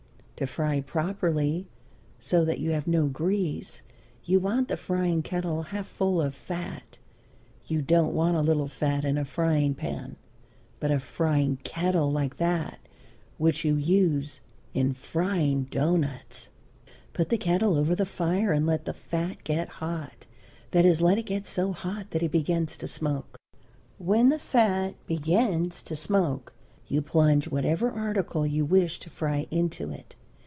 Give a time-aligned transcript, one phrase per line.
[0.37, 1.67] To fry properly,
[2.19, 3.83] so that you have no grease,
[4.23, 6.97] you want the frying kettle half full of fat.
[7.67, 10.15] You don't want a little fat in a frying pan,
[10.79, 12.79] but a frying kettle like that
[13.37, 14.41] which you use
[14.73, 16.49] in frying doughnuts.
[17.13, 20.25] Put the kettle over the fire and let the fat get hot,
[20.71, 23.37] that is, let it get so hot that it begins to smoke.
[23.99, 26.51] When the fat begins to smoke
[26.87, 30.15] you plunge whatever article you wish to fry into it.